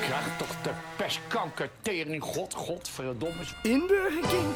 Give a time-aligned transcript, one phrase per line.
[0.00, 3.42] Krijg toch de pestkanker tering, god, godverdomme.
[3.62, 4.54] In Burger King.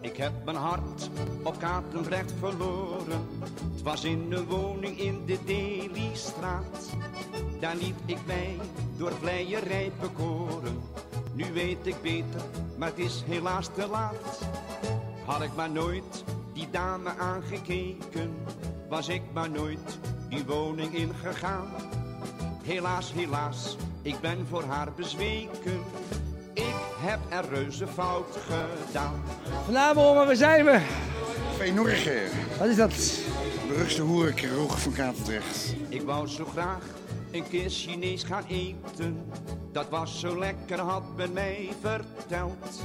[0.00, 1.10] Ik heb mijn hart
[1.42, 3.28] op Katendrecht verloren.
[3.72, 6.90] Het was in een woning in de Delystraat.
[7.60, 8.58] Daar liet ik mij
[8.96, 10.82] door vleierij bekoren.
[11.34, 12.40] Nu weet ik beter,
[12.76, 14.40] maar het is helaas te laat.
[15.24, 16.21] Had ik maar nooit
[16.72, 18.34] dame aangekeken,
[18.88, 21.66] was ik maar nooit die woning ingegaan.
[22.62, 25.80] Helaas, helaas, ik ben voor haar bezweken.
[26.54, 29.22] Ik heb er reuze fout gedaan.
[29.64, 30.80] Vanavond, waar zijn we?
[31.56, 32.26] Veenorge,
[32.58, 32.90] Wat is dat?
[33.68, 35.74] de rugste hoerenkroeg van Katendrecht.
[35.88, 36.84] Ik wou zo graag
[37.30, 39.20] een keer Chinees gaan eten.
[39.72, 42.82] Dat was zo lekker, had men mij verteld.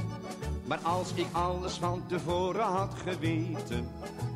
[0.68, 3.88] Maar als ik alles van tevoren had geweten,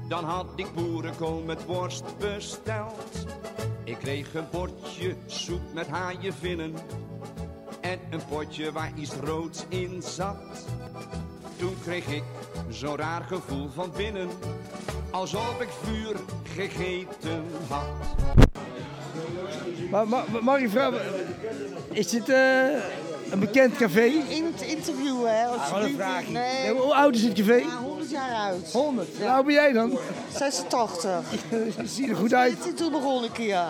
[0.09, 3.27] dan had ik boerenkool met worst besteld.
[3.85, 6.75] Ik kreeg een bordje soep met haaienvinnen
[7.81, 10.67] en een potje waar iets roods in zat.
[11.57, 12.23] Toen kreeg ik
[12.69, 14.29] zo'n raar gevoel van binnen,
[15.11, 18.33] alsof ik vuur gegeten had.
[19.91, 21.01] Maar, maar, mag ik vragen,
[21.91, 22.67] is dit eh,
[23.31, 24.05] een bekend café?
[24.29, 25.45] In het interview, hè?
[25.45, 25.97] Ah, wat een alsjeblieft.
[25.97, 26.29] vraag.
[26.29, 27.55] Nee, Hoe oud is het café?
[27.55, 28.73] ja, 100 jaar oud.
[28.73, 29.09] 100.
[29.19, 29.99] Hoe oud ben jij dan?
[30.39, 31.11] 86.
[31.95, 32.63] Ziet er goed uit.
[32.65, 33.69] Dit- Toen begon ik ja.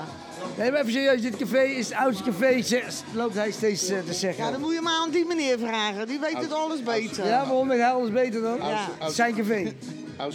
[0.56, 3.98] Nee, maar even serieus, dit café is het oudste café, zegt- loopt hij steeds eh,
[4.06, 4.44] te zeggen.
[4.44, 6.06] Ja, dan moet je maar aan die meneer vragen.
[6.06, 7.26] Die weet het alles beter.
[7.26, 8.58] Ja, waarom weet hij alles beter dan?
[8.58, 9.08] Ja.
[9.10, 9.72] Zijn café.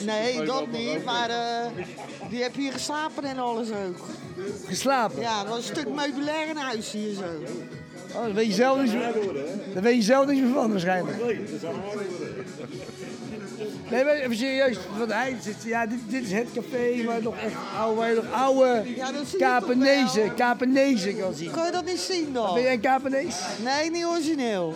[0.05, 1.05] Nee, dat niet.
[1.05, 1.71] Maar eh,
[2.29, 4.05] die heb hier geslapen en alles ook.
[4.65, 5.21] Geslapen.
[5.21, 7.23] Ja, dat was een stuk meubilair in huis hier zo.
[8.15, 9.13] Oh, daar weet je zelf niet meer,
[9.73, 11.23] daar weet je zelf niet meer van waarschijnlijk.
[11.23, 11.39] Nee,
[13.91, 17.35] maar even serieus, want hij zit, ja, dit, dit is het café waar je nog
[17.43, 20.33] echt oude, waar je nog oude Ja, Kapenezen?
[20.35, 21.51] Kapenezen kan zien.
[21.51, 22.53] Kan je dat niet zien dan?
[22.53, 23.35] Ben jij een Kapenees?
[23.63, 24.73] Nee, niet origineel.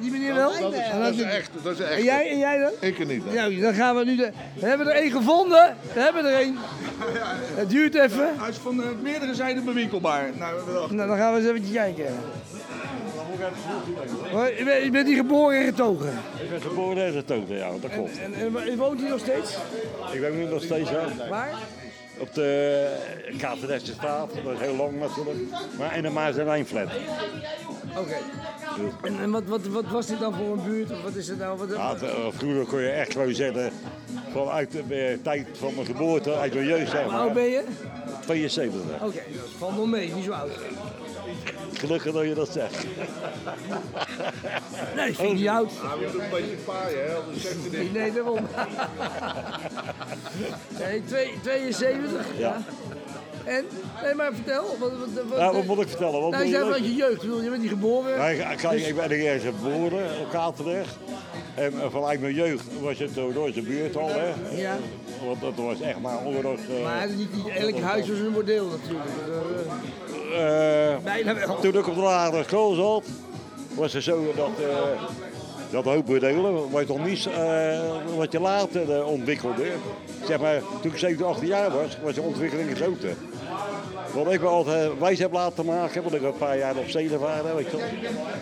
[0.00, 0.50] Die meneer wel?
[0.52, 0.80] Nee, nee.
[0.80, 2.02] En Dat is echt, dat is En echt.
[2.02, 2.70] jij, en jij dan?
[2.80, 3.24] Ik er niet.
[3.24, 3.34] dan.
[3.34, 4.30] Nou, dan gaan we nu de...
[4.60, 5.76] We hebben er één gevonden.
[5.92, 6.56] We hebben er één.
[7.54, 8.28] Het duurt even.
[8.38, 10.30] Hij is van eh, meerdere zijden bewinkelbaar.
[10.38, 10.94] Nou.
[10.94, 12.06] Nou, dan gaan we eens even kijken.
[14.32, 16.12] Maar Je bent, je bent hier geboren en getogen.
[16.42, 18.18] Ik ben geboren en getogen, ja, dat klopt.
[18.18, 19.56] En, en, en woont hier nog steeds?
[20.12, 21.54] Ik woon nu nog steeds ja, Waar?
[22.18, 22.96] op de
[23.38, 25.38] Katerdestse straat, dat is heel lang natuurlijk.
[25.78, 26.88] Maar in de Maas en.
[27.96, 28.16] Oké.
[29.02, 30.90] En, en wat, wat, wat was dit dan voor een buurt?
[30.90, 31.58] Of wat is het nou?
[31.58, 33.72] Wat, Ja, het, eh, vroeger kon je echt gewoon zeggen,
[34.32, 37.64] vanuit de eh, tijd van mijn geboorte, uit mijn jeugd zeg hoe oud ben je?
[38.20, 38.80] 72.
[39.02, 39.22] Oké,
[39.58, 40.50] valt nog mee, niet zo oud.
[41.78, 42.84] Gelukkig dat je dat zegt.
[44.96, 45.70] Nee, vind ik niet oud.
[45.72, 47.14] Je moet een beetje paaien, hè?
[47.14, 48.38] anders zegt hij Nee, nee, daarom.
[50.78, 52.62] Nee, twee- 72, ja.
[53.44, 53.64] En?
[54.02, 54.64] Nee, maar vertel.
[54.78, 56.20] Wat, wat, wat, Ja, wat moet ik vertellen?
[56.20, 57.12] Wat nou, je wil zei je vanuit je jeugd.
[57.12, 58.16] Ik bedoel, Je bent niet geboren.
[58.16, 60.96] Ja, ik- kijk, ik ben ergens geboren op Katerdrecht.
[61.54, 64.32] En eh, vanuit mijn jeugd was het door door de buurt al, hè.
[64.56, 64.76] Ja.
[65.26, 66.58] Want dat was echt maar oorlog.
[66.58, 69.10] eh, Maar niet, niet elk huis was een bordeel natuurlijk.
[70.32, 71.60] Eh.
[71.60, 73.04] Toen ik op de lagere school zat,
[73.74, 75.02] was het zo dat, eh
[75.70, 79.72] dat een hoop bordelen, wat je toch niet, eh, wat je later ontwikkelde.
[80.24, 83.14] Zeg maar, toen ik 7, 18 jaar was, was de ontwikkeling groter.
[84.12, 87.18] Wat ik me altijd wijs heb laten maken, want ik een paar jaar op zee
[87.18, 87.78] waren, weet je.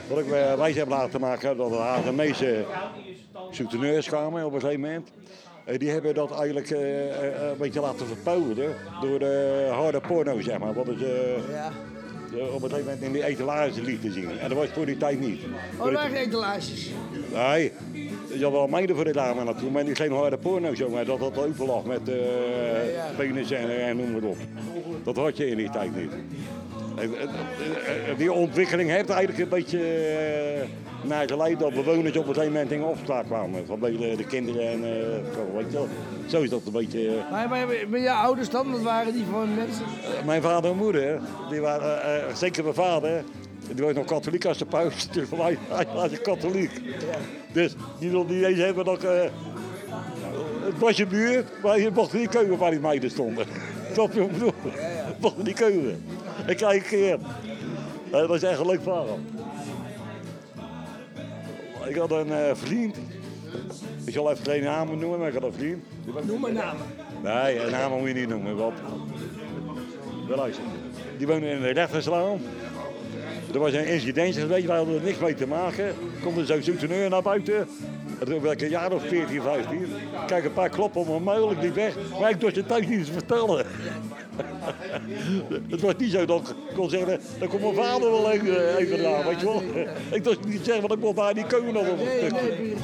[0.08, 1.70] Wat ik me wijs heb laten maken, dat
[2.04, 2.64] de meeste
[3.50, 5.08] souteneurs kwamen op een gegeven moment.
[5.66, 10.41] Eh, Die hebben dat eigenlijk eh, eh, een beetje laten verpouden door de harde porno,
[10.41, 10.75] zeg maar.
[10.75, 10.99] Wat is,
[11.50, 11.71] Ja.
[12.54, 14.38] op een gegeven moment in die etalage liet te zien.
[14.38, 15.41] En dat was voor die tijd niet.
[15.78, 16.91] Oh, daar waren etalages.
[17.34, 17.72] Nee,
[18.34, 21.05] je had wel meiden voor de dame naartoe, maar niet geen harde porno, zeg maar.
[21.05, 22.15] Dat dat open lag met eh
[23.16, 24.37] penis en, en noem maar op.
[25.05, 26.10] Dat had je in die tijd niet.
[26.96, 27.28] En, en,
[28.08, 30.68] en, Die ontwikkeling heeft eigenlijk een beetje eh,
[31.08, 33.66] naar geleid dat bewoners op een gegeven moment in opspraak kwamen.
[33.66, 35.88] Vanwege de kinderen en eh, zo, weet je wel.
[36.26, 37.08] Zo is dat een beetje...
[37.08, 39.84] eh, Maar, maar, maar jouw ouders dan, wat waren die voor mensen?
[40.25, 41.20] mijn vader en moeder,
[41.50, 43.25] die waren, eh, eh, zeker mijn vader,
[43.75, 45.08] die was nog katholiek als de paus.
[45.12, 46.70] Dus hij, hij was een katholiek.
[47.52, 49.04] Dus die wil niet eens hebben dat...
[49.04, 49.20] eh,
[50.64, 53.46] het was je buurt, maar je mocht niet keuken waar die meiden stonden.
[53.94, 54.52] Je wat ik bedoel?
[54.64, 56.04] Je mocht niet keuken.
[56.52, 57.19] Ik kijk een keer.
[58.10, 59.19] Dat was echt een leuk verhaal.
[61.88, 62.96] Ik had een eh, vriend.
[64.04, 65.84] Ik zal even geen namen noemen, maar ik had een vriend.
[66.26, 66.82] Noem maar namen.
[67.22, 68.56] Nee, een naam moet je niet noemen.
[68.56, 68.72] Wat?
[71.19, 72.40] Die woonde in de rechterslaan.
[73.52, 75.94] Er was een incident geweest, wij hadden er niks mee te maken.
[76.22, 77.69] Komt er zo'n souteneur naar buiten.
[78.18, 79.86] En toen ik een jaar of 14, 15.
[80.26, 81.94] Kijk, een paar kloppen op mijn muil, ik liep weg.
[82.20, 83.66] Maar ik durfde het thuis niet eens vertellen.
[85.70, 89.02] het was niet zo dat ik kon zeggen, dan komt mijn vader wel even, even
[89.02, 89.62] na, weet je wel.
[90.10, 92.74] Ik durfde niet zeggen, want ik kon daar niet komen nog een stukje.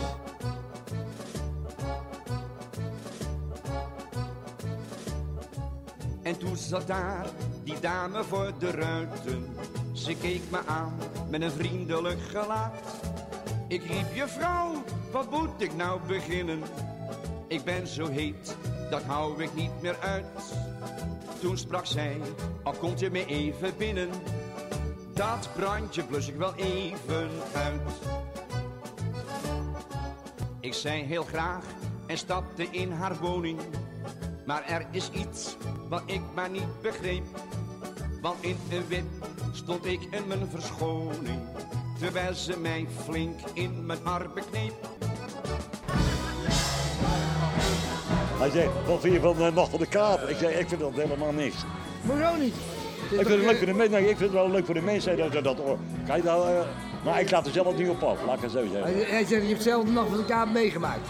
[6.22, 7.26] En toen zat daar
[7.64, 9.46] die dame voor de ruiten.
[9.92, 10.92] Ze keek me aan
[11.30, 12.74] met een vriendelijk gelaat.
[13.68, 14.82] Ik riep je vrouw,
[15.12, 16.62] wat moet ik nou beginnen?
[17.46, 18.56] Ik ben zo heet,
[18.90, 20.54] dat hou ik niet meer uit.
[21.40, 22.20] Toen sprak zij,
[22.62, 24.08] al komt je me even binnen.
[25.14, 27.80] Dat brandje blus ik wel even uit.
[30.60, 31.64] Ik zei heel graag
[32.06, 33.60] en stapte in haar woning.
[34.46, 35.56] Maar er is iets
[35.88, 37.24] wat ik maar niet begreep.
[38.20, 39.04] Want in een wip
[39.52, 41.40] stond ik in mijn verschoning.
[41.98, 44.91] Terwijl ze mij flink in mijn armen kneep.
[48.42, 50.28] Hij zei, wat vind je van de Nacht van de Kaap?
[50.28, 51.56] Ik zei, ik vind dat helemaal niks.
[52.06, 52.54] Hoezo niet?
[53.10, 53.92] Ik vind het leuk voor de mensen.
[53.92, 55.78] Nee, ik vind het wel leuk voor de mensen dat ze dat horen.
[56.06, 56.60] Kijk, nou, eh,
[57.04, 58.94] maar ik laat er zelf niet op af, laat ik het zo zeggen.
[58.94, 61.08] Hij, hij zegt, je hebt zelf de nacht van de kaap meegemaakt.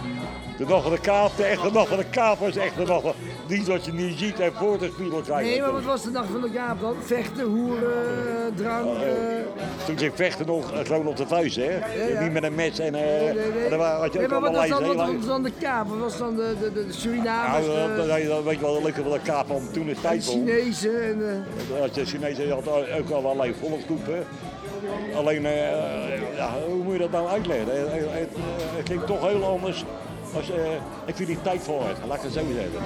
[0.59, 3.03] De Nacht van de Kaap, de echte Nacht van de Kaap was echt de nacht
[3.03, 3.13] van...
[3.47, 5.47] Niet wat je niet ziet en voor te spiegel krijgen.
[5.51, 6.95] Nee, maar wat was de nacht van de kaap dan?
[7.05, 7.93] Vechten, hoeren,
[8.27, 8.85] eh, drank.
[8.87, 11.79] eh, Toen ging vechten nog gewoon op de vuist, hè?
[12.07, 12.23] ja.
[12.23, 12.95] Niet met een mes en...
[12.95, 13.65] eh nee, nee, nee.
[13.65, 15.89] en dan wa- had je Nee, maar wat was, dan, wat was dan de kaap?
[15.89, 19.03] Wat was dan de, de, de, de Surinamers, Nou, de, dat, weet je wel, leuke
[19.03, 20.25] van de Kaap om toen de de tijd.
[20.25, 21.45] Chinezen en...
[21.83, 24.25] Als de Chinezen hadden ook al allerlei volksgroepen.
[25.15, 27.67] Alleen, eh, ja, hoe moet je dat nou uitleggen?
[27.67, 28.29] Het, het, het,
[28.77, 29.85] het klinkt toch heel anders.
[30.35, 30.73] Als, eh,
[31.05, 32.83] ik tijd voor het, laat ik het zo zeggen.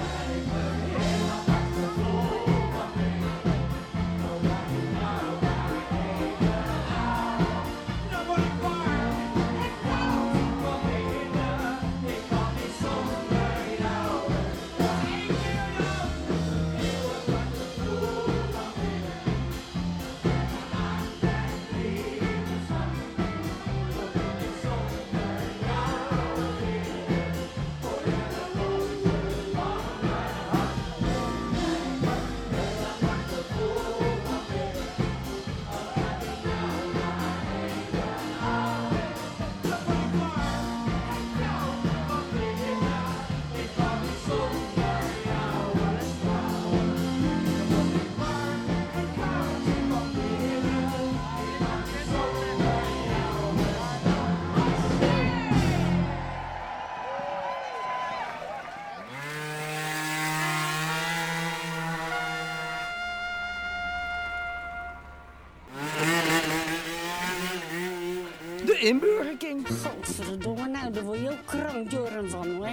[68.79, 69.67] De inburgerking.
[69.67, 72.69] Godverdomme, nou daar word je ook krankjoren van hoor.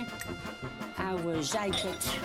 [0.97, 2.19] Oude zeikert.